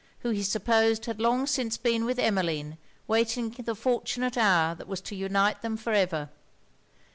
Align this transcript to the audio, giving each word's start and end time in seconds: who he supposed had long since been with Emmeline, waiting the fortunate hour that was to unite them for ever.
who 0.21 0.31
he 0.31 0.41
supposed 0.41 1.05
had 1.05 1.19
long 1.21 1.45
since 1.45 1.77
been 1.77 2.05
with 2.05 2.17
Emmeline, 2.17 2.79
waiting 3.07 3.51
the 3.51 3.75
fortunate 3.75 4.35
hour 4.35 4.73
that 4.73 4.87
was 4.87 4.99
to 4.99 5.15
unite 5.15 5.61
them 5.61 5.77
for 5.77 5.93
ever. 5.93 6.29